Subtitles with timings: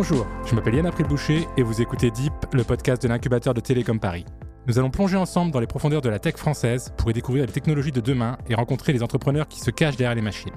[0.00, 3.58] Bonjour, je m'appelle Yann April Boucher et vous écoutez Deep, le podcast de l'incubateur de
[3.58, 4.24] Télécom Paris.
[4.68, 7.52] Nous allons plonger ensemble dans les profondeurs de la tech française pour y découvrir les
[7.52, 10.54] technologies de demain et rencontrer les entrepreneurs qui se cachent derrière les machines.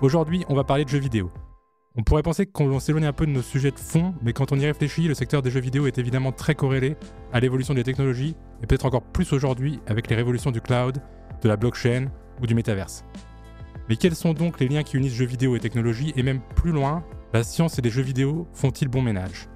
[0.00, 1.30] Aujourd'hui, on va parler de jeux vidéo.
[1.94, 4.58] On pourrait penser qu'on s'éloigne un peu de nos sujets de fond, mais quand on
[4.58, 6.96] y réfléchit, le secteur des jeux vidéo est évidemment très corrélé
[7.32, 11.00] à l'évolution des technologies, et peut-être encore plus aujourd'hui avec les révolutions du cloud,
[11.40, 12.08] de la blockchain
[12.42, 13.04] ou du métaverse.
[13.88, 16.72] Mais quels sont donc les liens qui unissent jeux vidéo et technologie, et même plus
[16.72, 19.48] loin, la science et les jeux vidéo font-ils bon ménage?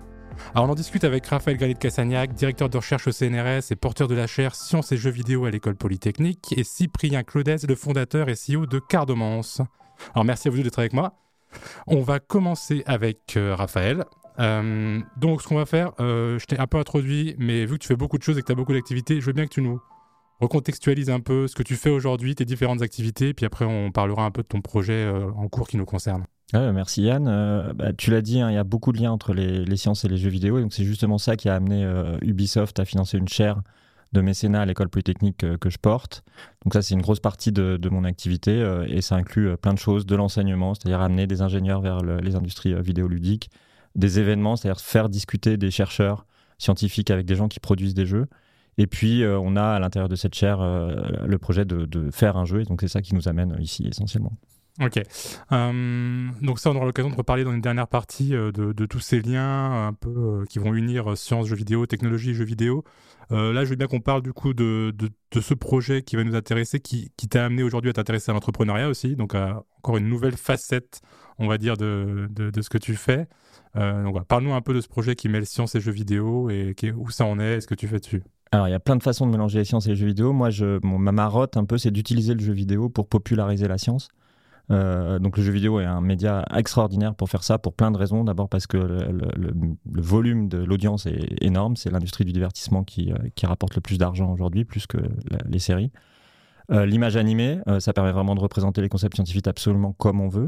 [0.54, 3.76] Alors on en discute avec Raphaël Gallet de Cassagnac, directeur de recherche au CNRS et
[3.76, 7.74] porteur de la chaire Sciences et jeux vidéo à l'école polytechnique, et Cyprien Claudès, le
[7.74, 9.60] fondateur et CEO de Cardomance.
[10.14, 11.14] Alors merci à vous d'être avec moi.
[11.86, 14.04] On va commencer avec euh, Raphaël.
[14.40, 17.82] Euh, donc ce qu'on va faire, euh, je t'ai un peu introduit, mais vu que
[17.82, 19.52] tu fais beaucoup de choses et que tu as beaucoup d'activités, je veux bien que
[19.52, 19.80] tu nous
[20.40, 24.24] recontextualises un peu ce que tu fais aujourd'hui, tes différentes activités, puis après on parlera
[24.24, 27.26] un peu de ton projet en cours qui nous concerne merci Yann.
[27.28, 30.04] Euh, bah, tu l'as dit, hein, il y a beaucoup de liens entre les, sciences
[30.04, 30.58] et les jeux vidéo.
[30.58, 33.62] Et donc c'est justement ça qui a amené euh, Ubisoft à financer une chaire
[34.12, 36.22] de mécénat à l'école polytechnique euh, que je porte.
[36.64, 40.06] Donc ça c'est une grosse partie de, mon activité et ça inclut plein de choses,
[40.06, 43.50] de l'enseignement, c'est-à-dire amener des ingénieurs vers les industries vidéoludiques,
[43.96, 46.26] des événements, c'est-à-dire faire discuter des chercheurs
[46.58, 48.26] scientifiques avec des gens qui produisent des jeux.
[48.78, 52.60] Et puis, on a à l'intérieur de cette chaire le projet de, faire un jeu.
[52.60, 54.32] Et donc, c'est ça qui nous amène ici essentiellement.
[54.80, 55.00] Ok.
[55.52, 58.98] Euh, donc ça, on aura l'occasion de reparler dans une dernière partie euh, de, tous
[58.98, 62.82] ces liens un peu euh, qui vont unir sciences, jeux vidéo, technologie, jeux vidéo.
[63.30, 64.92] là, je veux bien qu'on parle du coup de,
[65.32, 69.14] ce projet qui va nous intéresser, qui, t'a amené aujourd'hui à t'intéresser à l'entrepreneuriat aussi,
[69.14, 71.02] donc encore une nouvelle facette,
[71.38, 72.28] on va dire, de,
[72.60, 73.28] ce que tu fais.
[73.76, 77.10] donc parle-nous un peu de ce projet qui mêle sciences et jeux vidéo et où
[77.10, 78.22] ça en est, et ce que tu fais dessus.
[78.54, 80.32] Alors, il y a plein de façons de mélanger les sciences et les jeux vidéo.
[80.32, 84.06] Moi, je, ma marotte un peu, c'est d'utiliser le jeu vidéo pour populariser la science.
[84.70, 87.96] Euh, donc le jeu vidéo est un média extraordinaire pour faire ça pour plein de
[87.96, 88.22] raisons.
[88.22, 91.74] D'abord parce que le, volume de l'audience est énorme.
[91.74, 94.98] C'est l'industrie du divertissement qui, euh, qui rapporte le plus d'argent aujourd'hui, plus que
[95.48, 95.90] les séries.
[96.70, 100.46] Euh, l'image animée, ça permet vraiment de représenter les concepts scientifiques absolument comme on veut.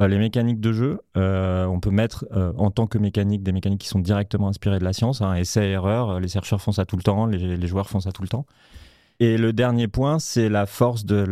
[0.00, 2.26] Les mécaniques de jeu, on peut mettre
[2.56, 5.22] en tant que mécanique des mécaniques qui sont directement inspirées de la science.
[5.22, 8.22] Hein, essai, erreur, les chercheurs font ça tout le temps, les, joueurs font ça tout
[8.22, 8.46] le temps.
[9.20, 11.24] Et le dernier point, c'est la force de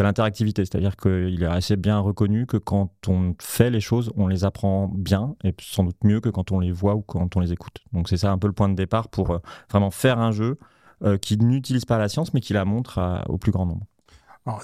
[0.00, 0.64] l'interactivité.
[0.64, 4.88] C'est-à-dire qu'il est assez bien reconnu que quand on fait les choses, on les apprend
[4.88, 7.78] bien et sans doute mieux que quand on les voit ou quand on les écoute.
[7.92, 9.38] Donc c'est ça un peu le point de départ pour euh,
[9.70, 10.58] vraiment faire un jeu
[11.04, 13.86] euh, qui n'utilise pas la science mais qui la montre au plus grand nombre.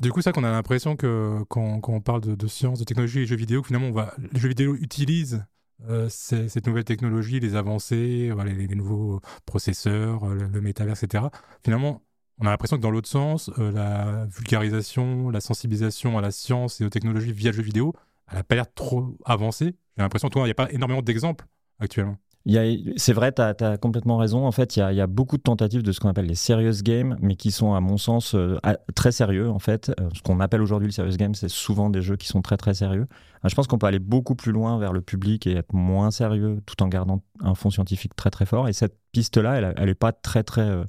[0.03, 3.27] Du coup, ça qu'on a l'impression que quand, on parle de, science, de technologie et
[3.27, 5.45] jeux vidéo, finalement, on va, les jeux vidéo utilisent
[5.89, 11.25] euh, cette nouvelle technologie, les avancées, les, nouveaux processeurs, le, le métavers, etc.
[11.65, 12.03] Finalement,
[12.41, 16.81] on a l'impression que dans l'autre sens, euh, la vulgarisation, la sensibilisation à la science
[16.81, 17.95] et aux technologies via le jeu vidéo,
[18.29, 19.77] elle n'a pas l'air trop avancée.
[19.97, 21.47] J'ai l'impression qu'il n'y a pas énormément d'exemples
[21.79, 22.17] actuellement.
[22.47, 24.47] C'est vrai, tu as, complètement raison.
[24.47, 27.17] En fait, il y, a beaucoup de tentatives de ce qu'on appelle les serious games,
[27.21, 28.57] mais qui sont, à mon sens, euh,
[28.95, 29.51] très sérieux.
[29.51, 32.29] En fait, euh, ce qu'on appelle aujourd'hui le serious game, c'est souvent des jeux qui
[32.29, 33.07] sont très très sérieux.
[33.45, 36.61] je pense qu'on peut aller beaucoup plus loin vers le public et être moins sérieux,
[36.65, 38.69] tout en gardant un fond scientifique très très fort.
[38.69, 40.85] Et cette piste-là, elle n'est pas très très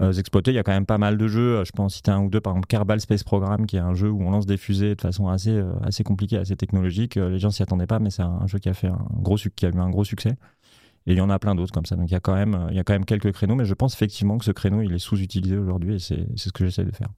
[0.00, 0.52] euh, exploiter.
[0.52, 1.64] Il y a quand même pas mal de jeux.
[1.64, 2.40] Je peux en citer un ou deux.
[2.40, 5.00] Par exemple, Kerbal Space Program, qui est un jeu où on lance des fusées de
[5.00, 7.16] façon assez, euh, assez compliquée, assez technologique.
[7.16, 9.36] Euh, les gens s'y attendaient pas, mais c'est un jeu qui a, fait un gros,
[9.36, 10.36] qui a eu un gros succès.
[11.08, 11.96] Et il y en a plein d'autres comme ça.
[11.96, 14.82] Donc il y, a quand même, quelques créneaux, mais je pense effectivement que ce créneau,
[14.82, 17.08] il est sous-utilisé aujourd'hui et c'est ce que j'essaie de faire.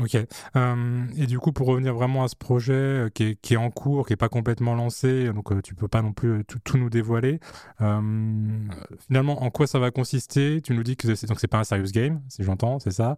[0.00, 0.16] Ok.
[0.56, 4.06] Euh, et du coup, pour revenir vraiment à ce projet euh, qui, est, en cours,
[4.06, 7.40] qui n'est pas complètement lancé, donc euh, tu peux pas non plus tout, nous dévoiler.
[7.78, 10.62] finalement, en quoi ça va consister?
[10.62, 13.16] Tu nous dis que c'est donc pas un serious game, si j'entends, c'est ça.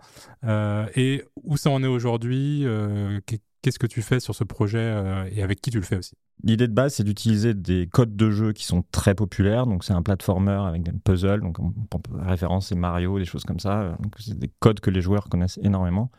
[0.96, 2.66] et où ça en est aujourd'hui?
[3.66, 4.94] Qu'est-ce que tu fais sur ce projet
[5.32, 6.12] et avec qui tu le fais aussi
[6.44, 9.66] L'idée de base, c'est d'utiliser des codes de jeu qui sont très populaires.
[9.66, 11.40] Donc, c'est un platformer avec des puzzles.
[11.40, 11.72] Donc, on,
[12.16, 13.98] référence, c'est Mario, des choses comme ça.
[14.20, 16.12] c'est des codes que les joueurs connaissent énormément.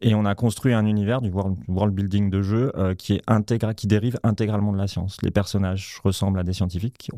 [0.00, 3.86] Et on a construit un univers du world, building de jeu euh, qui, est qui
[3.86, 5.18] dérive intégralement de la science.
[5.22, 7.10] Les personnages ressemblent à des scientifiques.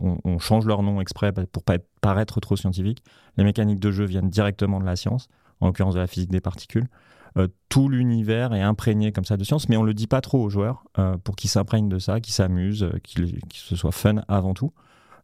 [0.00, 3.04] On, change leur nom exprès pour pas paraître trop scientifique.
[3.36, 5.28] Les mécaniques de jeu viennent directement de la science,
[5.60, 6.86] en l'occurrence de la physique des particules.
[7.38, 10.42] Euh, tout l'univers est imprégné comme ça de science, mais on le dit pas trop
[10.42, 14.22] aux joueurs euh, pour qu'ils s'imprègnent de ça, qu'ils s'amusent, qu'ils que ce soit fun
[14.28, 14.72] avant tout.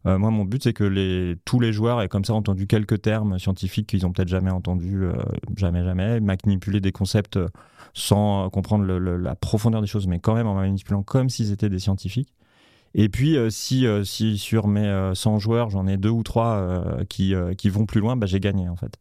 [0.05, 3.01] Euh, moi, mon but, c'est que les, tous les joueurs aient comme ça entendu quelques
[3.01, 5.13] termes scientifiques qu'ils ont peut-être jamais entendus, euh,
[5.57, 7.39] jamais, jamais, manipuler des concepts
[7.93, 11.79] sans comprendre la profondeur des choses, mais quand même en manipulant comme s'ils étaient des
[11.79, 12.33] scientifiques.
[12.93, 17.33] Et puis, euh, si, si sur mes 100 joueurs, j'en ai deux ou trois qui,
[17.57, 18.99] qui vont plus loin, bah, j'ai gagné en fait.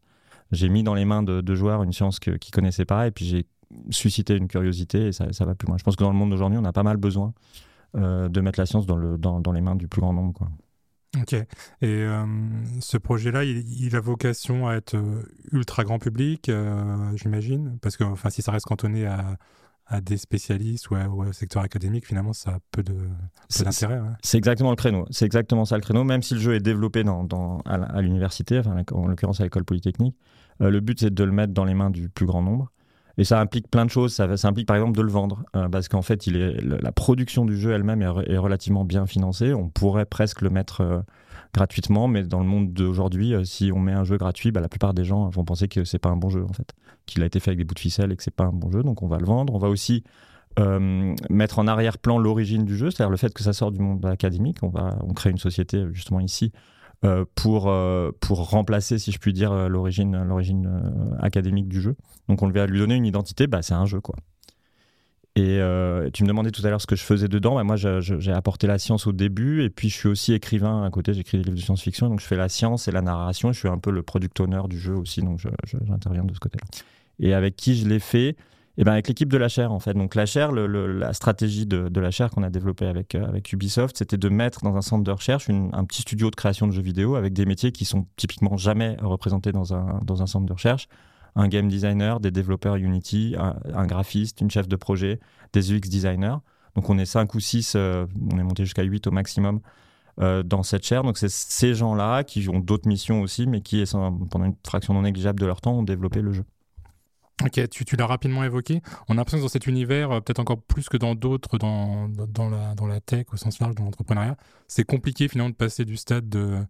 [0.53, 3.25] J'ai mis dans les mains de, joueurs une science qu'ils ne connaissaient pas, et puis
[3.25, 3.47] j'ai
[3.91, 5.77] suscité une curiosité, et ça, ça va plus loin.
[5.79, 7.33] Je pense que dans le monde d'aujourd'hui, on a pas mal besoin
[7.95, 10.33] de mettre la science dans, le, dans, dans, les mains du plus grand nombre.
[10.33, 10.49] Quoi.
[11.21, 11.33] Ok.
[11.33, 11.47] Et
[11.83, 12.25] euh,
[12.81, 18.05] ce projet-là, il, a vocation à être euh, ultra grand public, euh, j'imagine, parce que
[18.05, 19.37] enfin, si ça reste cantonné à,
[19.87, 24.01] à des spécialistes ou, au secteur académique, finalement, ça a peu d'intérêt.
[24.23, 25.07] C'est exactement le créneau.
[25.11, 26.05] C'est exactement ça le créneau.
[26.05, 29.65] Même si le jeu est développé dans, dans à l'université, enfin, en l'occurrence à l'école
[29.65, 30.17] polytechnique,
[30.61, 32.71] le but c'est de le mettre dans les mains du plus grand nombre.
[33.17, 34.13] Et ça implique plein de choses.
[34.13, 37.73] Ça, implique par exemple de le vendre, euh, parce qu'en fait, la production du jeu
[37.73, 39.55] elle-même est, relativement bien financée.
[39.55, 41.01] On pourrait presque le mettre euh,
[41.53, 44.69] gratuitement, mais dans le monde d'aujourd'hui, euh, si on met un jeu gratuit, bah, la
[44.69, 46.73] plupart des gens vont penser que c'est pas un bon jeu en fait,
[47.07, 48.71] qu'il a été fait avec des bouts de ficelle et que c'est pas un bon
[48.71, 48.83] jeu.
[48.83, 49.55] Donc on va le vendre.
[49.55, 50.03] On va aussi
[51.31, 54.59] mettre en arrière-plan l'origine du jeu, c'est-à-dire le fait que ça sort du monde académique.
[54.63, 56.59] On va, on crée une société justement ici euh,
[57.35, 60.69] pour, euh, pour remplacer, si je puis dire, euh, l'origine, l'origine
[61.21, 61.97] académique du jeu.
[62.29, 64.01] Donc on va lui donner une identité, bah, c'est un jeu.
[64.01, 64.17] quoi.
[65.37, 65.59] Et
[66.13, 67.57] tu me demandais tout à l'heure ce que je faisais dedans.
[67.57, 70.91] Bah, moi, j'ai apporté la science au début, et puis je suis aussi écrivain à
[70.91, 71.13] côté.
[71.13, 73.53] J'écris des livres de science-fiction, donc je fais la science et la narration.
[73.53, 75.41] Je suis un peu le product owner du jeu aussi, donc
[75.87, 76.65] j'interviens de ce côté-là.
[77.19, 78.37] Et avec qui je l'ai fait?
[78.77, 79.95] Et eh ben avec l'équipe de la chaire en fait.
[79.95, 83.97] Donc la chaire, la stratégie de, la chaire qu'on a développée avec, euh, avec Ubisoft,
[83.97, 86.83] c'était de mettre dans un centre de recherche un petit studio de création de jeux
[86.83, 90.53] vidéo avec des métiers qui sont typiquement jamais représentés dans un, dans un centre de
[90.53, 90.89] recherche.
[91.37, 95.21] Un game designer, des développeurs Unity, un, graphiste, une chef de projet,
[95.53, 96.39] des UX designers.
[96.75, 99.61] Donc on est 5 ou 6, euh, on est monté jusqu'à 8 au maximum
[100.21, 101.05] euh, dans cette chaire.
[101.05, 105.03] Donc c'est ces gens-là qui ont d'autres missions aussi, mais qui, pendant une fraction non
[105.03, 106.45] négligeable de leur temps, ont développé le jeu.
[107.43, 108.81] Ok, tu, l'as rapidement évoqué.
[109.09, 112.09] On a l'impression que dans cet univers, euh, peut-être encore plus que dans d'autres, dans,
[112.87, 114.37] la, tech au sens large, dans l'entrepreneuriat,
[114.69, 116.67] c'est compliqué finalement de passer du stade de,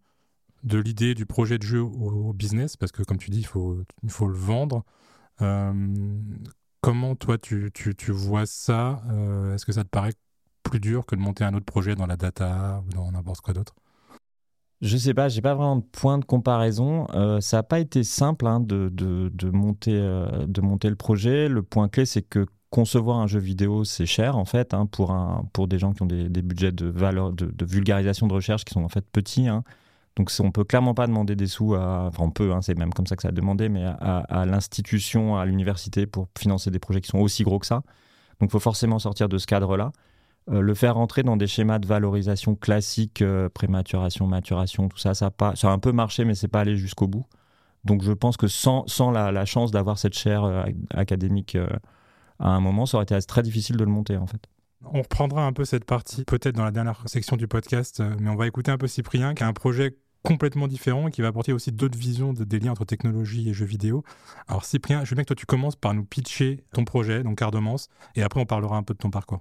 [0.79, 4.35] l'idée, du projet de jeu au, business, parce que comme tu dis, il faut, le
[4.35, 4.85] vendre.
[5.43, 6.19] Euh,
[6.81, 7.71] comment toi tu
[8.09, 9.03] vois ça?
[9.11, 10.15] Euh, Est-ce que ça te paraît
[10.63, 13.53] plus dur que de monter un autre projet dans la data ou dans n'importe quoi
[13.53, 13.75] d'autre?
[14.85, 17.07] Je sais pas, j'ai pas vraiment de point de comparaison.
[17.15, 21.49] Euh, ça n'a pas été simple hein, de, de, monter, euh, de monter le projet.
[21.49, 25.69] Le point clé, c'est que concevoir un jeu vidéo, c'est cher en fait, hein, pour,
[25.69, 26.93] des gens qui ont des, budgets de,
[27.65, 29.49] vulgarisation de recherche qui sont en fait petits.
[29.49, 29.65] Hein.
[30.17, 33.07] Donc on peut clairement pas demander des sous à, enfin on peut, c'est même comme
[33.07, 37.01] ça que ça a demandé, mais à, à l'institution, à l'université pour financer des projets
[37.01, 37.83] qui sont aussi gros que ça.
[38.39, 39.93] Donc il faut forcément sortir de ce cadre-là.
[40.51, 45.15] Euh, le faire rentrer dans des schémas de valorisation classiques, euh, prématuration, maturation, tout ça,
[45.15, 47.25] ça a, ça un peu marché, mais c'est pas allé jusqu'au bout.
[47.85, 51.57] Donc je pense que sans, sans la, chance d'avoir cette chaire euh, académique
[52.39, 54.49] à un moment, ça aurait été très difficile de le monter en fait.
[54.93, 58.37] On reprendra un peu cette partie peut-être dans la dernière section du podcast, mais on
[58.37, 61.53] va écouter un peu Cyprien qui a un projet complètement différent et qui va apporter
[61.53, 64.05] aussi d'autres visions de, des liens entre technologie et jeux vidéo.
[64.49, 67.39] Alors Cyprien, je veux bien que toi tu commences par nous pitcher ton projet, donc
[67.39, 69.41] Cardomance, et après on parlera un peu de ton parcours.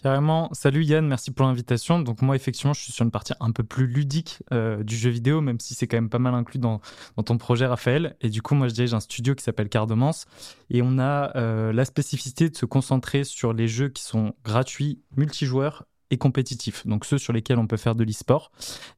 [0.00, 0.48] Carrément.
[0.52, 1.98] Salut Yann, merci pour l'invitation.
[1.98, 5.10] Donc moi, effectivement, je suis sur une partie un peu plus ludique euh, du jeu
[5.10, 6.80] vidéo, même si c'est quand même pas mal inclus dans,
[7.24, 8.16] ton projet, Raphaël.
[8.20, 10.26] Et du coup, moi, je dirige un studio qui s'appelle Cardemance.
[10.70, 15.02] Et on a euh, la spécificité de se concentrer sur les jeux qui sont gratuits,
[15.16, 18.52] multijoueurs et compétitifs, donc ceux sur lesquels on peut faire de l'e-sport.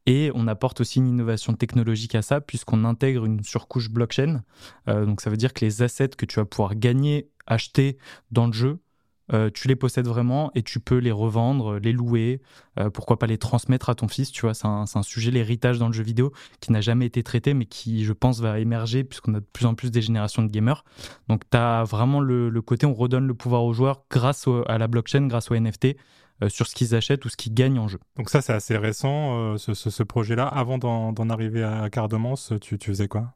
[0.04, 4.42] Et on apporte aussi une innovation technologique à ça, puisqu'on intègre une surcouche blockchain.
[4.88, 7.96] Euh, donc ça veut dire que les assets que tu vas pouvoir gagner, acheter
[8.30, 8.80] dans le jeu,
[9.32, 12.40] euh, tu les possèdes vraiment et tu peux les revendre, les louer,
[12.78, 15.86] euh, pourquoi pas les transmettre à ton fils, tu vois, c'est un, sujet, l'héritage dans
[15.86, 19.34] le jeu vidéo, qui n'a jamais été traité, mais qui, je pense, va émerger puisqu'on
[19.34, 20.84] a de plus en plus des générations de gamers.
[21.28, 24.88] Donc, tu as vraiment le, côté, on redonne le pouvoir aux joueurs grâce à la
[24.88, 25.96] blockchain, grâce aux NFT,
[26.42, 27.98] euh, sur ce qu'ils achètent ou ce qu'ils gagnent en jeu.
[28.16, 30.46] Donc ça, c'est assez récent, ce, projet-là.
[30.46, 33.34] Avant d'en arriver à Cardemance, tu, tu faisais quoi?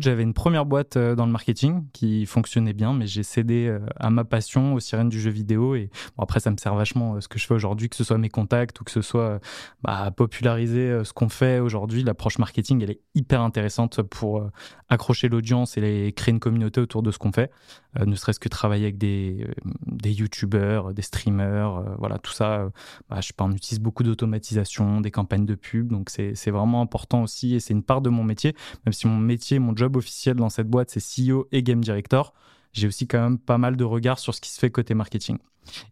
[0.00, 3.80] J'avais une première boîte euh, dans le marketing qui fonctionnait bien, mais j'ai cédé euh,
[3.96, 5.74] à ma passion, aux sirènes du jeu vidéo.
[5.74, 8.18] Et après, ça me sert vachement euh, ce que je fais aujourd'hui, que ce soit
[8.18, 9.40] mes contacts ou que ce soit
[9.82, 12.02] bah, populariser ce qu'on fait aujourd'hui.
[12.04, 14.50] L'approche marketing, elle est hyper intéressante pour
[14.88, 17.50] accrocher l'audience et créer une communauté autour de ce qu'on fait.
[17.98, 19.46] Ne serait-ce que travailler avec des,
[19.86, 22.70] des youtubeurs, des streamers, voilà, tout ça.
[23.08, 25.88] Bah, je sais pas, on utilise beaucoup d'automatisation, des campagnes de pub.
[25.88, 28.54] Donc, c'est vraiment important aussi et c'est une part de mon métier,
[28.86, 32.32] même si mon métier, mon job officiel dans cette boîte, c'est CEO et Game Director.
[32.72, 35.38] J'ai aussi quand même pas mal de regard sur ce qui se fait côté marketing.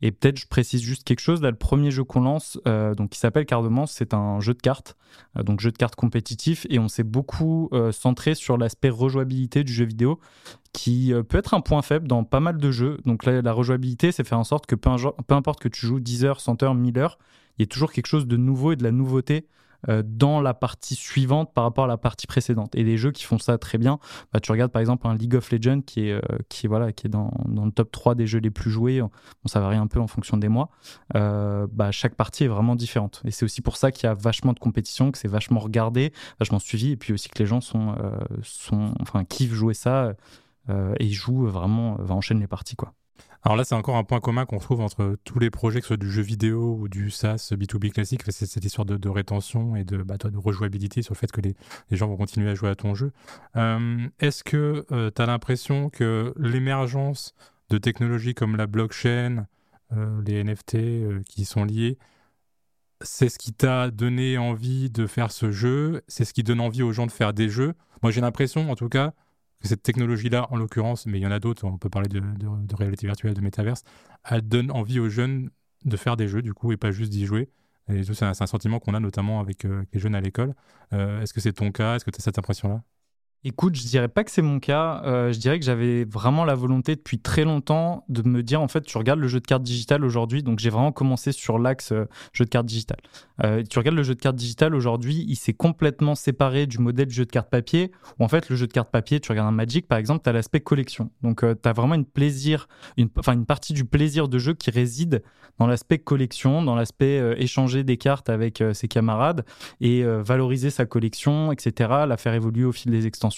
[0.02, 1.42] Et peut-être je précise juste quelque chose.
[1.42, 4.60] Là, le premier jeu qu'on lance, euh, donc qui s'appelle Cardemance, c'est un jeu de
[4.60, 4.96] cartes,
[5.36, 9.64] euh, donc jeu de cartes compétitif, et on s'est beaucoup euh, centré sur l'aspect rejouabilité
[9.64, 10.18] du jeu vidéo,
[10.72, 12.98] qui peut être un point faible dans pas mal de jeux.
[13.04, 14.90] Donc là, la rejouabilité, c'est faire en sorte que peu,
[15.26, 17.18] peu, importe que tu joues 10 heures, 100 heures, 1000 heures,
[17.58, 19.46] il y ait toujours quelque chose de nouveau et de la nouveauté
[19.88, 22.74] dans la partie suivante par rapport à la partie précédente.
[22.74, 23.98] Et des jeux qui font ça très bien,
[24.32, 27.10] bah, tu regardes par exemple un League of Legends qui est, qui, voilà, qui est
[27.10, 29.10] dans, dans, le top 3 des jeux les plus joués, bon,
[29.46, 30.70] ça varie un peu en fonction des mois,
[31.14, 33.22] bah, chaque partie est vraiment différente.
[33.24, 36.12] Et c'est aussi pour ça qu'il y a vachement de compétition, que c'est vachement regardé,
[36.38, 37.94] vachement suivi, et puis aussi que les gens sont,
[38.42, 40.14] sont, enfin, kiffent jouer ça
[40.98, 42.76] et jouent vraiment, va enchaîner les parties.
[42.76, 42.92] quoi.
[43.42, 45.88] Alors là, c'est encore un point commun qu'on trouve entre tous les projets, que ce
[45.88, 49.84] soit du jeu vidéo ou du SaaS B2B classique, c'est cette histoire de, rétention et
[49.84, 51.54] de, bah, rejouabilité sur le fait que les,
[51.90, 53.12] gens vont continuer à jouer à ton jeu.
[53.56, 57.34] Euh, est-ce que euh, tu as l'impression que l'émergence
[57.70, 59.46] de technologies comme la blockchain,
[59.96, 61.96] euh, les NFT qui sont liés,
[63.00, 66.02] c'est ce qui t'a donné envie de faire ce jeu?
[66.08, 67.72] C'est ce qui donne envie aux gens de faire des jeux?
[68.02, 69.14] Moi, j'ai l'impression, en tout cas,
[69.66, 72.22] cette technologie-là, en l'occurrence, mais il y en a d'autres, on peut parler de,
[72.74, 73.82] réalité virtuelle, de métaverse,
[74.24, 75.50] elle donne envie aux jeunes
[75.84, 77.50] de faire des jeux, du coup, et pas juste d'y jouer.
[77.88, 80.54] C'est un, sentiment qu'on a notamment avec, euh, les jeunes à l'école.
[80.92, 81.96] Euh, est-ce que c'est ton cas?
[81.96, 82.82] Est-ce que tu as cette impression-là?
[83.42, 85.00] Écoute, je dirais pas que c'est mon cas.
[85.06, 88.68] Euh, je dirais que j'avais vraiment la volonté depuis très longtemps de me dire en
[88.68, 90.42] fait, tu regardes le jeu de cartes digital aujourd'hui.
[90.42, 92.04] Donc j'ai vraiment commencé sur l'axe euh,
[92.34, 92.98] jeu de cartes digital.
[93.42, 97.06] Euh, tu regardes le jeu de cartes digital aujourd'hui, il s'est complètement séparé du modèle
[97.06, 97.92] du jeu de cartes papier.
[98.18, 100.28] Où en fait, le jeu de cartes papier, tu regardes un Magic par exemple, tu
[100.28, 101.10] as l'aspect collection.
[101.22, 105.22] Donc tu as vraiment une partie du plaisir de jeu qui réside
[105.58, 109.44] dans l'aspect collection, dans l'aspect échanger des cartes avec ses camarades
[109.80, 111.90] et valoriser sa collection, etc.
[112.06, 113.29] La faire évoluer au fil des extensions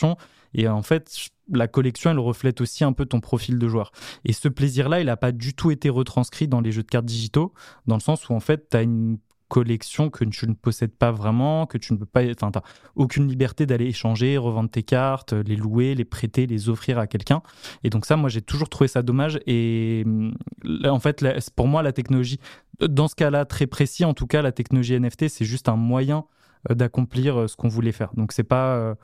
[0.54, 3.92] et en fait, la collection, elle reflète aussi un peu ton profil de joueur.
[4.24, 7.06] Et ce plaisir-là, il n'a pas du tout été retranscrit dans les jeux de cartes
[7.06, 7.52] digitaux,
[7.86, 9.18] dans le sens où en fait, tu as une
[9.48, 12.58] collection que tu ne possèdes pas vraiment, que tu ne peux pas, enfin, tu
[12.96, 17.42] aucune liberté d'aller échanger, revendre tes cartes, les louer, les prêter, les offrir à quelqu'un.
[17.84, 19.38] Et donc ça, moi, j'ai toujours trouvé ça dommage.
[19.46, 20.06] Et
[20.86, 21.22] en fait,
[21.54, 22.38] pour moi, la technologie,
[22.80, 26.24] dans ce cas-là très précis, en tout cas, la technologie NFT, c'est juste un moyen
[26.70, 28.10] euh, d'accomplir euh, ce qu'on voulait faire.
[28.14, 28.94] Donc c'est pas euh,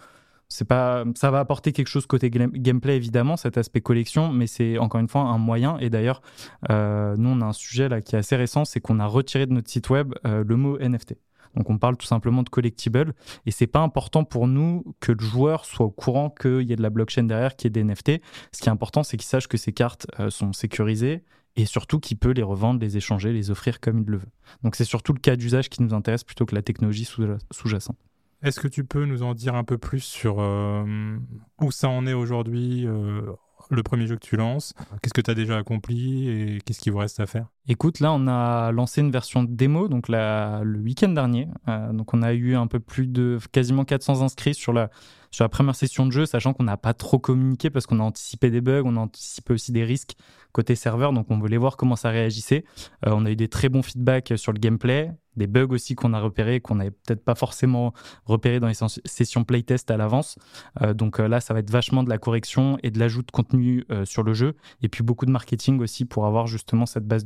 [0.48, 4.78] c'est pas, ça va apporter quelque chose côté gameplay évidemment, cet aspect collection, mais c'est
[4.78, 5.78] encore une fois un moyen.
[5.78, 6.22] Et d'ailleurs,
[6.70, 9.46] euh, nous on a un sujet là qui est assez récent, c'est qu'on a retiré
[9.46, 11.16] de notre site web euh, le mot NFT.
[11.54, 13.14] Donc on parle tout simplement de collectible
[13.46, 16.76] et c'est pas important pour nous que le joueur soit au courant qu'il y ait
[16.76, 18.22] de la blockchain derrière, qu'il y ait des NFT.
[18.52, 21.24] Ce qui est important, c'est qu'il sache que ces cartes euh, sont sécurisées
[21.56, 24.30] et surtout qu'il peut les revendre, les échanger, les offrir comme il le veut.
[24.62, 27.98] Donc c'est surtout le cas d'usage qui nous intéresse plutôt que la technologie sous-jacente.
[28.42, 31.16] Est-ce que tu peux nous en dire un peu plus sur euh,
[31.60, 33.32] où ça en est aujourd'hui, euh,
[33.70, 34.74] le premier jeu que tu lances?
[35.02, 37.46] Qu'est-ce que tu as déjà accompli et qu'est-ce qu'il vous reste à faire?
[37.66, 41.48] Écoute, là, on a lancé une version démo donc le week-end dernier.
[41.68, 44.90] Euh, donc, on a eu un peu plus de quasiment 400 inscrits sur la,
[45.30, 48.04] sur la première session de jeu, sachant qu'on n'a pas trop communiqué parce qu'on a
[48.04, 50.14] anticipé des bugs, on a anticipé aussi des risques
[50.52, 52.64] côté serveur, donc on voulait voir comment ça réagissait.
[53.04, 56.20] on a eu des très bons feedbacks sur le gameplay des bugs aussi qu'on a
[56.20, 57.94] repérés, qu'on n'avait peut-être pas forcément
[58.26, 60.36] repérés dans les sessions playtest à l'avance.
[60.82, 63.30] Euh, donc euh, là, ça va être vachement de la correction et de l'ajout de
[63.30, 64.56] contenu euh, sur le jeu.
[64.82, 67.24] Et puis beaucoup de marketing aussi pour avoir justement cette base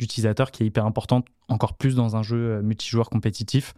[0.00, 3.74] d'utilisateur qui est hyper importante, encore plus dans un jeu multijoueur compétitif.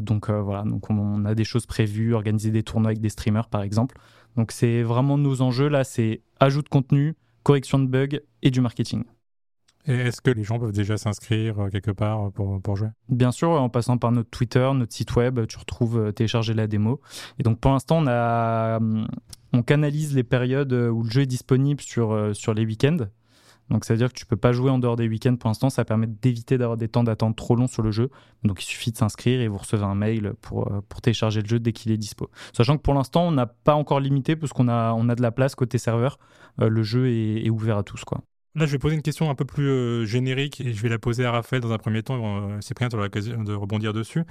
[0.00, 3.62] donc voilà, donc on, a des choses prévues, organiser des tournois avec des streamers par
[3.62, 3.98] exemple.
[4.36, 8.60] Donc c'est vraiment nos enjeux là, c'est ajout de contenu, correction de bugs et du
[8.60, 9.04] marketing.
[9.88, 12.88] Et est-ce que les gens peuvent déjà s'inscrire euh, quelque part euh, pour, pour jouer?
[13.08, 16.66] Bien sûr, en passant par notre Twitter, notre site web, tu retrouves euh, télécharger la
[16.66, 17.00] démo.
[17.38, 18.80] Et donc pour l'instant, on, a,
[19.52, 23.06] on canalise les périodes où le jeu est disponible sur, sur les week-ends.
[23.70, 25.70] Donc ça veut dire que tu peux pas jouer en dehors des week-ends pour l'instant.
[25.70, 28.10] Ça permet d'éviter d'avoir des temps d'attente trop longs sur le jeu.
[28.44, 31.58] Donc il suffit de s'inscrire et vous recevez un mail pour, pour télécharger le jeu
[31.58, 32.30] dès qu'il est dispo.
[32.52, 35.22] Sachant que pour l'instant, on n'a pas encore limité parce qu'on a, on a de
[35.22, 36.18] la place côté serveur.
[36.58, 38.04] le jeu est, ouvert à tous.
[38.04, 38.20] quoi.
[38.56, 40.98] Là, je vais poser une question un peu plus euh, générique et je vais la
[40.98, 42.48] poser à Raphaël dans un premier temps.
[42.48, 44.24] Euh, Cyprien, tu auras l'occasion de rebondir dessus.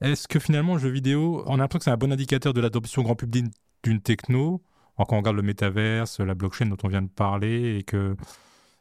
[0.00, 2.60] Est-ce que finalement, le jeu vidéo, on a l'impression que c'est un bon indicateur de
[2.60, 3.46] l'adoption grand public
[3.82, 4.62] d'une techno,
[4.96, 8.14] quand on regarde le métaverse, la blockchain dont on vient de parler, et que,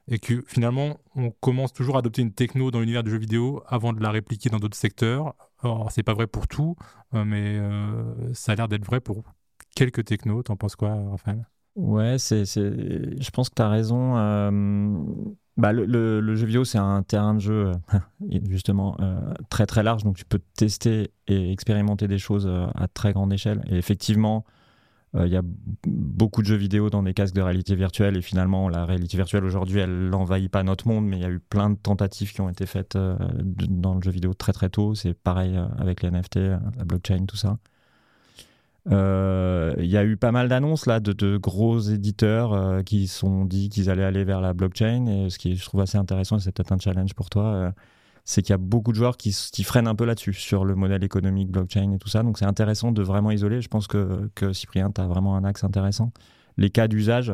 [0.07, 3.63] et que finalement, on commence toujours à adopter une techno dans l'univers du jeu vidéo
[3.67, 5.35] avant de la répliquer dans d'autres secteurs.
[5.63, 6.75] Alors, c'est pas vrai pour tout,
[7.13, 7.59] euh, mais
[8.33, 9.23] ça a l'air d'être vrai pour
[9.75, 10.43] quelques technos.
[10.43, 11.45] T'en penses quoi, Raphaël?
[11.75, 14.17] Ouais, c'est, je pense que tu as raison.
[14.17, 14.51] Euh,
[15.55, 17.99] bah, le, jeu vidéo, c'est un terrain de jeu, euh,
[18.49, 20.03] justement, euh, très très large.
[20.03, 23.61] Donc, tu peux tester et expérimenter des choses à très grande échelle.
[23.69, 24.43] Et effectivement,
[25.13, 25.41] il y a
[25.85, 28.15] beaucoup de jeux vidéo dans des casques de réalité virtuelle.
[28.15, 31.05] Et finalement, la réalité virtuelle aujourd'hui, elle n'envahit pas notre monde.
[31.05, 34.11] Mais il y a eu plein de tentatives qui ont été faites dans le jeu
[34.11, 34.95] vidéo très très tôt.
[34.95, 36.37] C'est pareil avec les NFT,
[36.77, 37.57] la blockchain, tout ça.
[38.89, 43.45] Euh, il y a eu pas mal d'annonces là de, gros éditeurs euh, qui sont
[43.45, 46.51] dit qu'ils allaient aller vers la blockchain et ce qui je trouve assez intéressant c'est
[46.51, 47.71] peut-être un challenge pour toi euh,
[48.23, 50.75] c'est qu'il y a beaucoup de joueurs qui, qui freinent un peu là-dessus, sur le
[50.75, 52.23] modèle économique, blockchain et tout ça.
[52.23, 53.61] Donc c'est intéressant de vraiment isoler.
[53.61, 56.11] Je pense que, que Cyprien, tu as vraiment un axe intéressant.
[56.57, 57.33] Les cas d'usage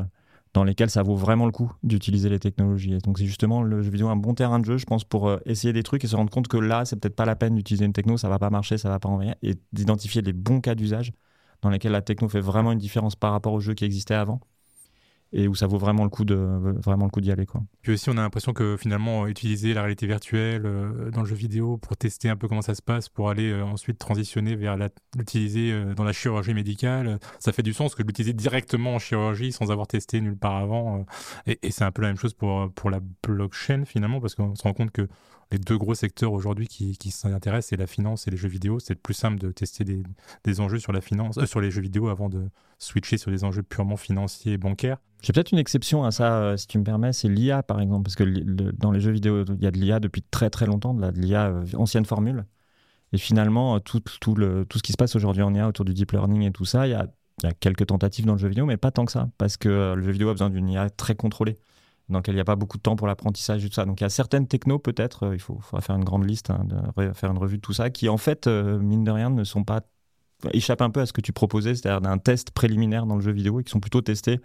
[0.54, 2.98] dans lesquels ça vaut vraiment le coup d'utiliser les technologies.
[3.00, 5.38] Donc c'est justement le jeu vidéo un bon terrain de jeu, je pense, pour euh,
[5.46, 7.86] essayer des trucs et se rendre compte que là, c'est peut-être pas la peine d'utiliser
[7.86, 10.74] une techno, ça va pas marcher, ça va pas envoyer, et d'identifier les bons cas
[10.74, 11.12] d'usage
[11.62, 14.40] dans lesquels la techno fait vraiment une différence par rapport au jeu qui existait avant
[15.34, 17.62] et où ça vaut vraiment le coup de vraiment le coup d'y aller quoi.
[17.82, 21.36] Puis aussi on a l'impression que finalement utiliser la réalité virtuelle euh, dans le jeu
[21.36, 24.78] vidéo pour tester un peu comment ça se passe pour aller euh, ensuite transitionner vers
[25.18, 29.52] l'utiliser euh, dans la chirurgie médicale, ça fait du sens que l'utiliser directement en chirurgie
[29.52, 31.06] sans avoir testé nulle part avant
[31.46, 34.56] et, et c'est un peu la même chose pour pour la blockchain finalement parce qu'on
[34.56, 35.08] se rend compte que
[35.52, 38.80] les deux gros secteurs aujourd'hui qui, qui s'intéressent, c'est la finance et les jeux vidéo.
[38.80, 42.10] C'est plus simple de tester des, enjeux sur la finance, euh, sur les jeux vidéo
[42.10, 42.50] avant de
[42.80, 44.98] switcher sur des enjeux purement financiers et bancaires.
[45.22, 48.04] J'ai peut-être une exception à ça, euh, si tu me permets, c'est l'IA par exemple,
[48.04, 50.94] parce que dans les jeux vidéo, il y a de l'IA depuis très très longtemps,
[50.94, 52.46] de l'IA euh, ancienne formule.
[53.14, 55.94] Et finalement, tout, tout, le, tout ce qui se passe aujourd'hui en IA autour du
[55.94, 57.08] deep learning et tout ça, il y a,
[57.42, 59.56] il y a quelques tentatives dans le jeu vidéo, mais pas tant que ça, parce
[59.56, 61.58] que le jeu vidéo a besoin d'une IA très contrôlée
[62.10, 63.86] dans lequel il n'y a pas beaucoup de temps pour l'apprentissage et tout ça.
[63.86, 66.50] Donc il y a certaines technos peut-être, euh, il faut, faudra faire une grande liste,
[66.50, 66.66] hein,
[67.14, 69.64] faire une revue de tout ça, qui en fait, euh, mine de rien, ne sont
[69.64, 69.82] pas
[70.54, 73.32] échappent un peu à ce que tu proposais, c'est-à-dire d'un test préliminaire dans le jeu
[73.32, 74.40] vidéo et qui sont plutôt testés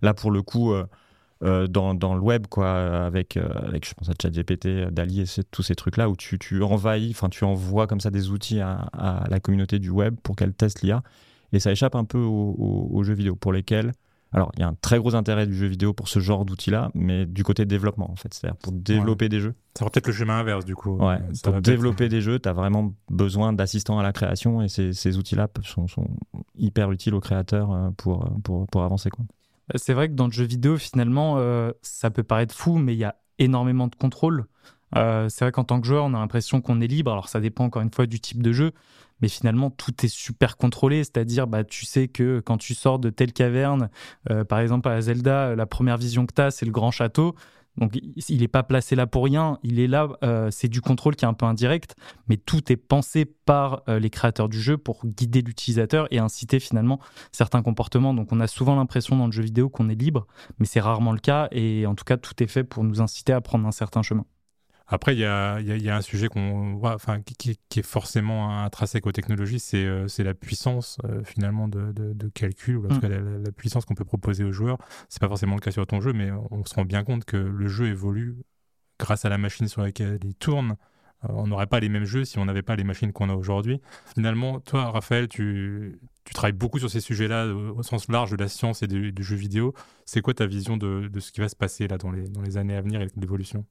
[0.00, 4.90] là pour le coup euh, dans, le web quoi, avec, avec je pense à ChatGPT,
[4.90, 8.10] Dali et tous ces trucs là où tu, tu envahis, enfin tu envoies comme ça
[8.10, 11.02] des outils à la communauté du web pour qu'elle teste l'IA
[11.52, 13.92] et ça échappe un peu aux jeux vidéo pour lesquels
[14.34, 16.90] alors, il y a un très gros intérêt du jeu vidéo pour ce genre d'outils-là,
[16.92, 18.34] mais du côté développement, en fait.
[18.34, 19.54] C'est-à-dire pour développer des jeux.
[19.78, 20.96] Ça va peut-être le chemin inverse, du coup.
[20.96, 24.92] Ouais, pour développer des jeux, tu as vraiment besoin d'assistants à la création et ces,
[24.92, 26.08] ces outils-là sont, sont,
[26.58, 29.08] hyper utiles aux créateurs euh, pour, pour, pour avancer.
[29.08, 29.24] Quoi.
[29.68, 32.94] Bah, c'est vrai que dans le jeu vidéo, finalement, euh, ça peut paraître fou, mais
[32.94, 34.46] il y a énormément de contrôle.
[34.96, 37.12] Euh, c'est vrai qu'en tant que joueur, on a l'impression qu'on est libre.
[37.12, 38.72] Alors, ça dépend encore une fois du type de jeu
[39.20, 43.10] mais finalement tout est super contrôlé, c'est-à-dire bah, tu sais que quand tu sors de
[43.10, 43.90] telle caverne,
[44.30, 47.34] euh, par exemple à Zelda, la première vision que tu as, c'est le grand château.
[47.76, 51.16] Donc il n'est pas placé là pour rien, il est là, euh, c'est du contrôle
[51.16, 51.96] qui est un peu indirect,
[52.28, 56.60] mais tout est pensé par euh, les créateurs du jeu pour guider l'utilisateur et inciter
[56.60, 57.00] finalement
[57.32, 58.14] certains comportements.
[58.14, 60.26] Donc on a souvent l'impression dans le jeu vidéo qu'on est libre,
[60.58, 63.32] mais c'est rarement le cas et en tout cas tout est fait pour nous inciter
[63.32, 64.24] à prendre un certain chemin.
[64.86, 69.06] Après, il y a, y a, un sujet qu'on voit, enfin, qui, est forcément intrinsèque
[69.06, 73.00] aux technologies, c'est euh, la puissance euh, finalement de, de, calcul, ou en tout mm.
[73.00, 74.76] cas la, puissance qu'on peut proposer aux joueurs.
[75.08, 77.36] C'est pas forcément le cas sur ton jeu, mais on se rend bien compte que
[77.36, 78.36] le jeu évolue
[78.98, 80.76] grâce à la machine sur laquelle il tourne.
[81.24, 83.34] Euh, on n'aurait pas les mêmes jeux si on n'avait pas les machines qu'on a
[83.34, 83.80] aujourd'hui.
[84.14, 88.48] Finalement, toi, Raphaël, tu, tu travailles beaucoup sur ces sujets-là au sens large de la
[88.48, 89.72] science et du, jeu vidéo.
[90.04, 92.42] C'est quoi ta vision de, de, ce qui va se passer là dans les, dans
[92.42, 93.64] les années à venir et l'évolution?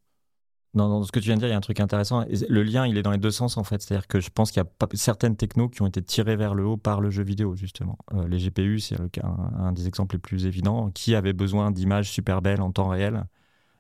[0.74, 2.26] Dans, ce que tu viens de dire, il y a un truc intéressant.
[2.50, 3.82] Le lien, il est dans les deux sens, en fait.
[3.82, 6.66] C'est-à-dire que je pense qu'il y a certaines technos qui ont été tirées vers le
[6.66, 7.98] haut par le jeu vidéo, justement.
[8.14, 10.90] Euh, les GPU, c'est un, des exemples les plus évidents.
[10.92, 13.26] Qui avait besoin d'images super belles en temps réel?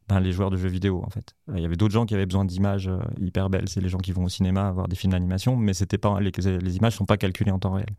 [0.08, 1.36] Ben, Les joueurs de jeux vidéo, en fait.
[1.56, 3.70] Il y avait d'autres gens qui avaient besoin d'images euh, hyper belles.
[3.70, 6.32] C'est les gens qui vont au cinéma voir des films d'animation, mais c'était pas, les,
[6.78, 7.96] images ne sont pas calculées en temps réel.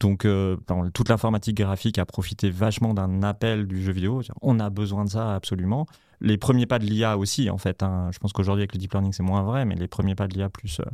[0.00, 0.56] Donc, euh,
[0.94, 4.22] toute l'informatique graphique a profité vachement d'un appel du jeu vidéo.
[4.42, 5.86] On a besoin de ça absolument.
[6.20, 7.82] Les premiers pas de l'IA aussi, en fait.
[7.82, 8.10] Hein.
[8.12, 10.34] Je pense qu'aujourd'hui, avec le deep learning, c'est moins vrai, mais les premiers pas de
[10.34, 10.84] l'IA plus, euh,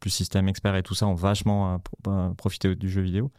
[0.00, 3.30] plus système expert et tout ça ont vachement euh, profité du jeu vidéo.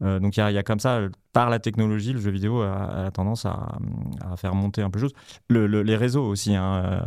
[0.00, 1.00] donc, il y, a comme ça,
[1.32, 3.78] par la technologie, le jeu vidéo a, tendance à,
[4.36, 5.14] faire monter un peu de choses.
[5.48, 7.02] les réseaux aussi, hein,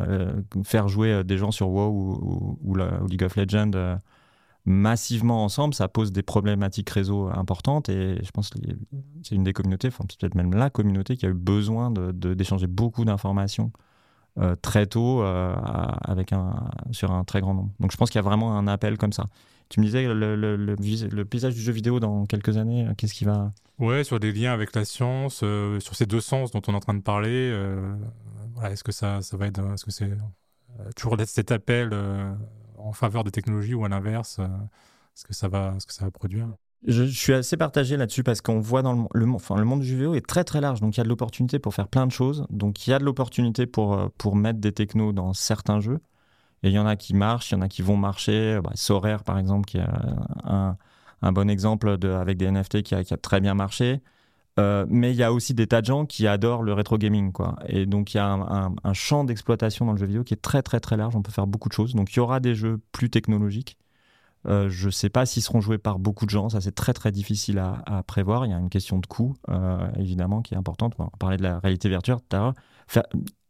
[0.63, 2.75] faire jouer des gens sur WoW ou, ou
[3.07, 3.99] League of Legends
[4.67, 8.59] massivement ensemble, ça pose des problématiques réseau importantes et je pense que
[9.23, 12.71] c'est une des communautés, enfin peut-être même la communauté qui a eu besoin d'échanger de,
[12.71, 13.71] beaucoup d'informations
[14.39, 15.55] euh, très tôt euh,
[16.03, 17.71] avec un, sur un très grand nombre.
[17.79, 19.25] Donc je pense qu'il y a vraiment un appel comme ça.
[19.69, 23.53] Tu me disais le, paysage du jeu vidéo dans quelques années, euh, qu'est-ce qui va?
[23.79, 25.45] Ouais, sur des liens avec la science,
[25.79, 27.57] sur ces deux sens dont on est en train de parler.
[28.53, 30.11] voilà, est-ce que ça, ça va être, est-ce que c'est
[30.97, 31.91] toujours cet appel
[32.77, 36.05] en faveur des technologies ou à l'inverse euh, Est-ce que, ça va, ce que ça
[36.05, 36.47] va produire
[36.85, 39.97] je, suis assez partagé là-dessus parce qu'on voit dans le, le, enfin, le monde du
[39.97, 42.11] jeu est très très large, donc il y a de l'opportunité pour faire plein de
[42.11, 42.45] choses.
[42.51, 45.99] Donc il y a de l'opportunité pour, euh, pour mettre des technos dans certains jeux.
[46.63, 48.59] Et il y en a qui marchent, il y en a qui vont marcher.
[48.63, 48.71] Bah,
[49.25, 49.85] par exemple, qui est
[50.43, 50.77] un,
[51.21, 54.01] un bon exemple de, avec des NFT qui a, qui a très bien marché.
[54.59, 57.31] Euh, mais il y a aussi des tas de gens qui adorent le rétro gaming,
[57.31, 57.57] quoi.
[57.67, 60.63] Et donc il y a un, champ d'exploitation dans le jeu vidéo qui est très
[60.63, 61.15] très très large.
[61.15, 61.93] On peut faire beaucoup de choses.
[61.93, 63.77] Donc il y aura des jeux plus technologiques.
[64.47, 66.49] Euh, je ne sais pas s'ils seront joués par beaucoup de gens.
[66.49, 68.45] Ça c'est très très difficile à, prévoir.
[68.45, 70.95] Il y a une question de coût euh, évidemment qui est importante.
[70.97, 72.17] On parlait de la réalité virtuelle.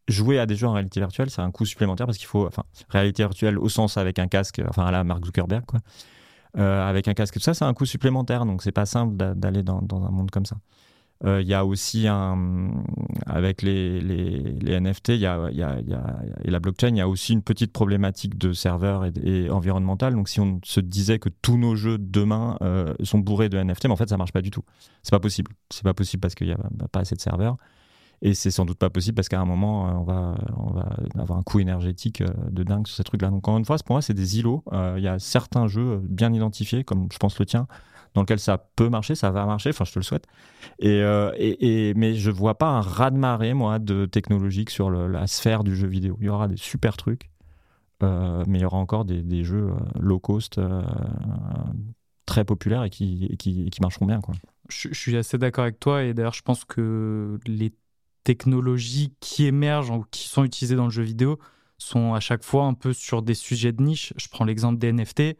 [0.09, 2.63] jouer à des jeux en réalité virtuelle, c'est un coût supplémentaire parce qu'il faut, enfin,
[2.89, 5.79] réalité virtuelle au sens avec un casque, enfin à la Mark Zuckerberg, quoi.
[6.55, 9.79] Avec un casque tout ça, c'est un coût supplémentaire, donc c'est pas simple d'aller dans,
[9.91, 10.57] un monde comme ça.
[11.25, 12.07] Euh, il y a aussi
[13.25, 14.01] avec les,
[14.61, 15.45] NFT, y y, a,
[16.43, 20.13] et la blockchain, il y a aussi une petite problématique de serveur et, et environnementale.
[20.13, 23.85] Donc, si on se disait que tous nos jeux demain euh, sont bourrés de NFT,
[23.85, 24.63] mais en fait, ça marche pas du tout.
[25.01, 25.51] C'est pas possible.
[25.71, 26.59] C'est pas possible parce qu'il y a
[26.91, 27.57] pas assez de serveurs.
[28.23, 29.91] Et c'est sans doute pas possible parce qu'à un moment, euh,
[30.57, 33.29] on va, avoir un coût énergétique de dingue sur ces trucs-là.
[33.29, 34.63] Donc, encore une fois, pour moi, c'est des îlots.
[34.71, 37.67] Il y a certains jeux bien identifiés, comme je pense le tien,
[38.13, 40.25] dans lequel ça peut marcher, ça va marcher, enfin, je te le souhaite.
[40.79, 41.01] Et,
[41.37, 45.87] et, mais je vois pas un raz-de-marée, moi, de technologique sur la sphère du jeu
[45.87, 46.17] vidéo.
[46.19, 47.29] Il y aura des super trucs,
[48.01, 50.59] mais il y aura encore des, des jeux low cost
[52.27, 54.21] très populaires et qui, qui, qui marcheront bien.
[54.21, 54.35] Quoi.
[54.69, 57.73] Je suis assez d'accord avec toi et d'ailleurs je pense que les
[58.23, 61.39] technologies qui émergent ou qui sont utilisées dans le jeu vidéo
[61.77, 64.13] sont à chaque fois un peu sur des sujets de niche.
[64.17, 65.37] Je prends l'exemple des NFT.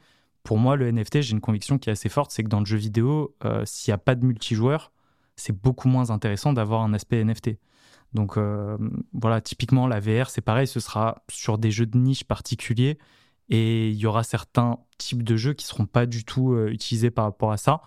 [0.48, 2.66] Pour moi, le NFT, j'ai une conviction qui est assez forte, c'est que dans le
[2.66, 4.94] jeu vidéo, euh, s'il n'y a pas de multijoueur,
[5.36, 7.58] c'est beaucoup moins intéressant d'avoir un aspect NFT.
[8.14, 8.78] Donc euh,
[9.12, 12.98] voilà, typiquement la VR, c'est pareil, ce sera sur des jeux de niche particuliers
[13.50, 17.12] et il y aura certains types de jeux qui seront pas du tout euh, utilisés
[17.12, 17.82] par rapport à ça.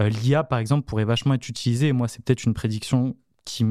[0.00, 1.88] L'IA, par exemple, pourrait vachement être utilisée.
[1.88, 3.62] Et moi, c'est peut-être une prédiction qui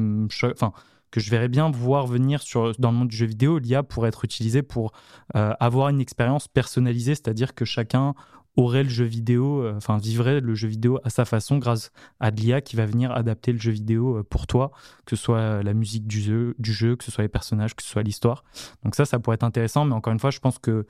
[0.44, 0.72] enfin
[1.10, 4.08] que je verrais bien voir venir sur, dans le monde du jeu vidéo, l'IA pourrait
[4.08, 4.92] être utilisée pour
[5.32, 8.14] avoir une expérience personnalisée, c'est-à-dire que chacun
[8.56, 11.90] aurait le jeu vidéo, euh, enfin vivrait le jeu vidéo à sa façon grâce
[12.20, 14.72] à de l'IA qui va venir adapter le jeu vidéo euh, pour toi,
[15.04, 18.02] que ce soit la musique du jeu, que ce soit les personnages, que ce soit
[18.02, 18.44] l'histoire.
[18.84, 20.86] Donc ça, ça pourrait être intéressant, mais encore une fois, je pense que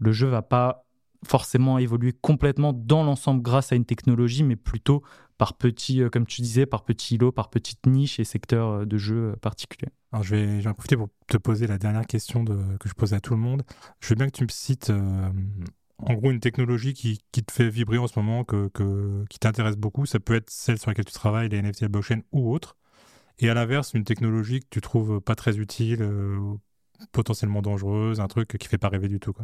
[0.00, 0.84] le jeu va pas
[1.24, 5.02] forcément évoluer complètement dans l'ensemble grâce à une technologie, mais plutôt
[5.38, 8.84] par petits, euh, comme tu disais, par petits lots, par petites niches et secteurs euh,
[8.84, 9.90] de jeu euh, particuliers.
[10.12, 13.20] Alors je vais, en profiter pour te poser la dernière question que je pose à
[13.20, 13.62] tout le monde.
[14.00, 14.92] Je veux bien que tu me cites
[16.02, 20.06] en gros une technologie qui, qui, te fait vibrer en ce moment, qui t'intéresse beaucoup.
[20.06, 22.76] Ça peut être celle sur laquelle tu travailles, les NFT, la blockchain ou autre.
[23.38, 26.06] Et à l'inverse, une technologie que tu trouves pas très utile,
[27.12, 29.34] potentiellement dangereuse, un truc qui fait pas rêver du tout.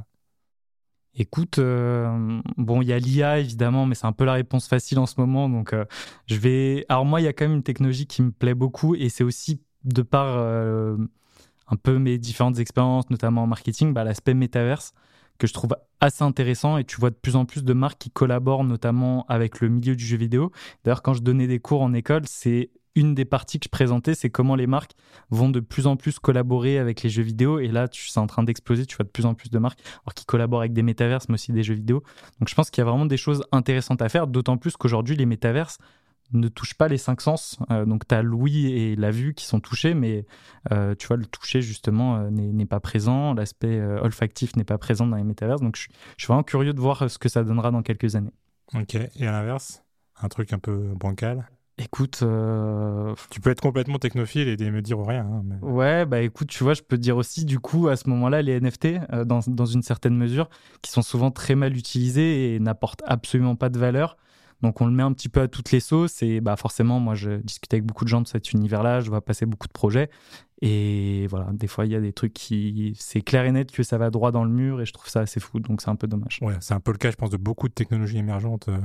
[1.15, 4.99] Écoute, euh, bon, il y a l'IA évidemment, mais c'est un peu la réponse facile
[4.99, 5.49] en ce moment.
[5.49, 5.85] Donc, euh,
[6.27, 6.85] je vais.
[6.89, 9.25] Alors, moi, il y a quand même une technologie qui me plaît beaucoup et c'est
[9.25, 10.97] aussi de par euh,
[11.67, 14.93] un peu mes différentes expériences, notamment en marketing, bah, l'aspect métaverse
[15.39, 18.11] que je trouve assez intéressant et tu vois de plus en plus de marques qui
[18.11, 20.53] collaborent notamment avec le milieu du jeu vidéo.
[20.85, 24.15] D'ailleurs, quand je donnais des cours en école, c'est une des parties que je présentais,
[24.15, 24.93] c'est comment les marques
[25.31, 27.61] vont de plus en plus collaborer avec les jeux vidéo.
[27.61, 28.87] Et là, c'est en train d'exploser.
[28.87, 29.81] Tu vois de plus en plus de marques
[30.17, 32.03] qui collaborent avec des métaverses, mais aussi des jeux vidéo.
[32.41, 35.15] Donc, je pense qu'il y a vraiment des choses intéressantes à faire, d'autant plus qu'aujourd'hui,
[35.15, 35.79] les métaverses
[36.33, 37.59] ne touchent pas les cinq sens.
[37.71, 40.27] Euh, donc, tu as l'ouïe et la vue qui sont touchés, mais
[40.73, 43.35] euh, tu vois, le toucher, justement, euh, n'est pas présent.
[43.35, 45.61] L'aspect olfactif n'est pas présent dans les métaverses.
[45.61, 48.33] Donc, je, je, suis vraiment curieux de voir ce que ça donnera dans quelques années.
[48.75, 48.95] Ok.
[48.95, 49.83] Et à l'inverse,
[50.21, 51.49] un truc un peu bancal?
[51.81, 52.25] Écoute,
[53.31, 55.25] tu peux être complètement technophile et me dire rien.
[55.25, 58.09] Hein, ouais, bah écoute, tu vois, je peux te dire aussi, du coup, à ce
[58.11, 60.51] moment-là, les NFT, dans, dans, une certaine mesure,
[60.83, 64.17] qui sont souvent très mal utilisés et n'apportent absolument pas de valeur.
[64.63, 67.15] Donc on le met un petit peu à toutes les sauces et bah forcément, moi,
[67.15, 70.11] je discute avec beaucoup de gens de cet univers-là, je vois passer beaucoup de projets
[70.61, 73.83] et voilà, des fois, il y a des trucs qui, c'est clair et net que
[73.83, 75.97] ça va droit dans le mur et je trouve ça assez fou, donc c'est un
[75.97, 76.41] peu dommage.
[76.43, 78.69] Ouais, c'est un peu le cas, je pense, de beaucoup de technologies émergentes.
[78.69, 78.79] Euh,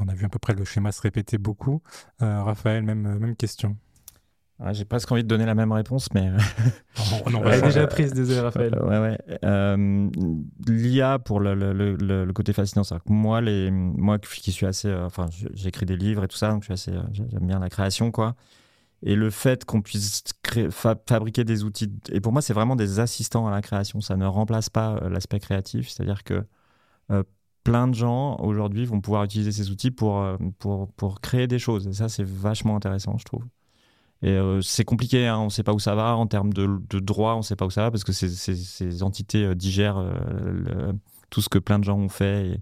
[0.00, 1.80] on a vu à peu près le schéma se répéter beaucoup.
[2.22, 3.76] Euh, Raphaël, même, euh, même question.
[4.72, 6.30] J'ai presque envie de donner la même réponse, mais.
[7.26, 8.74] on a déjà prise, désolé Raphaël.
[8.74, 10.10] ouais, ouais.
[10.66, 14.92] L'IA pour le, le, le, côté fascinant, c'est moi, les, moi qui suis assez.
[14.94, 16.92] enfin, j'écris des livres et tout ça, donc je suis assez.
[17.12, 18.34] J'aime bien la création, quoi.
[19.02, 21.92] Et le fait qu'on puisse créer, fabriquer des outils.
[22.10, 24.00] Et pour moi, c'est vraiment des assistants à la création.
[24.00, 25.90] Ça ne remplace pas l'aspect créatif.
[25.90, 26.46] C'est-à-dire que
[27.66, 31.58] plein de gens aujourd'hui vont pouvoir utiliser ces outils pour, euh, pour, pour créer des
[31.58, 31.88] choses.
[31.88, 33.42] Et ça, c'est vachement intéressant, je trouve.
[34.22, 36.98] Et euh, c'est compliqué, hein, on ne sait pas où ça va en termes de,
[37.00, 40.02] droit, on ne sait pas où ça va parce que ces, entités euh, digèrent
[41.30, 42.60] tout ce que plein de gens ont fait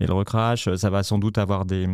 [0.00, 0.74] et, le recrachent.
[0.74, 1.88] Ça va sans doute avoir des,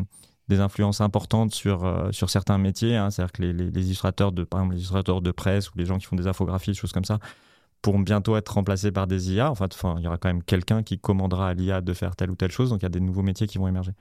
[0.51, 2.97] influences importantes sur, certains métiers.
[2.97, 3.11] Hein.
[3.11, 6.07] C'est-à-dire que les, illustrateurs de, par exemple, les illustrateurs de presse ou les gens qui
[6.07, 7.19] font des infographies, des choses comme ça,
[7.83, 9.51] pourront bientôt être remplacés par des IA.
[9.51, 12.37] Enfin, il y aura quand même quelqu'un qui commandera à l'IA de faire telle ou
[12.37, 12.71] telle chose.
[12.71, 13.93] Donc, il y a des nouveaux métiers qui vont émerger.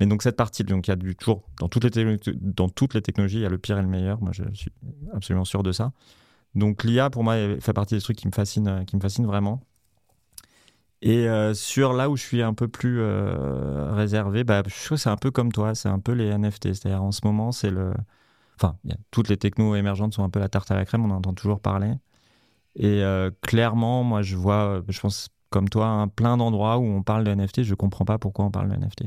[0.00, 2.94] Mais donc, cette partie, donc, il y a du toujours, dans toutes, les dans toutes
[2.94, 4.20] les technologies, il y a le pire et le meilleur.
[4.22, 4.72] Moi, je suis
[5.12, 5.92] absolument sûr de ça.
[6.54, 9.62] Donc, l'IA, pour moi, fait partie des trucs qui me fascinent, qui me fascinent vraiment.
[11.02, 14.96] Et euh, sur là où je suis un peu plus euh, réservé, bah, je trouve
[14.98, 16.74] que c'est un peu comme toi, c'est un peu les NFT.
[16.74, 17.92] C'est-à-dire, en ce moment, c'est le.
[18.56, 18.76] Enfin,
[19.10, 21.32] toutes les technos émergentes sont un peu la tarte à la crème, on en entend
[21.34, 21.94] toujours parler.
[22.76, 23.02] Et
[23.42, 27.34] clairement, moi, je vois, je pense comme toi, hein, plein d'endroits où on parle de
[27.34, 29.04] NFT, je comprends pas pourquoi on parle de NFT.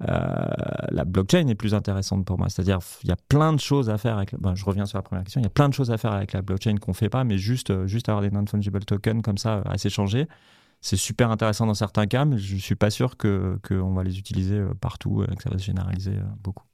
[0.00, 2.48] La blockchain est plus intéressante pour moi.
[2.48, 4.34] C'est-à-dire, il y a plein de choses à faire avec.
[4.54, 5.40] je reviens sur la première question.
[5.40, 7.38] Il y a plein de choses à faire avec la blockchain qu'on fait pas, mais
[7.38, 10.26] juste, juste avoir des non-fungible tokens comme ça à s'échanger
[10.80, 14.18] c'est super intéressant dans certains cas, mais je ne suis pas sûr qu'on va les
[14.18, 16.64] utiliser euh, partout et que ça va se généraliser euh, beaucoup.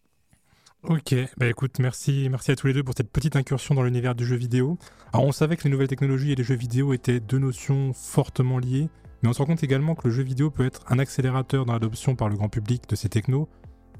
[0.83, 4.17] Ok, bah écoute, merci, merci à tous les deux pour cette petite incursion dans l'univers
[4.17, 4.79] du jeu vidéo.
[5.13, 8.59] Alors on savait que les nouvelles technologies et les jeux vidéo étaient deux notions fortement
[8.59, 8.89] liées,
[9.23, 11.73] mais on se rend compte également que le jeu vidéo peut être un accélérateur dans
[11.73, 13.49] l'adoption par le grand public de ces technos,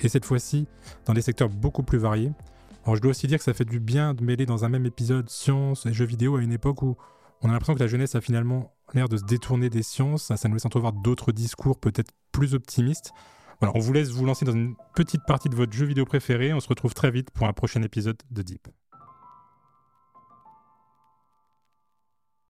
[0.01, 0.67] et cette fois-ci
[1.07, 2.33] dans des secteurs beaucoup plus variés.
[2.85, 4.87] Alors je dois aussi dire que ça fait du bien de mêler dans un même
[4.87, 6.97] épisode science et jeux vidéo à une époque où
[7.43, 10.33] on a l'impression que la jeunesse a finalement l'air de se détourner des sciences.
[10.35, 13.13] Ça, nous laisse entrevoir d'autres discours peut-être plus optimistes.
[13.61, 16.53] Voilà, on vous laisse vous lancer dans une petite partie de votre jeu vidéo préféré.
[16.53, 18.69] On se retrouve très vite pour un prochain épisode de Deep.